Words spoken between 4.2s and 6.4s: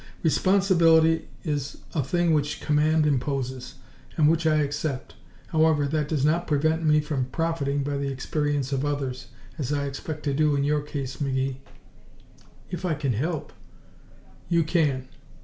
which I accept. However, that does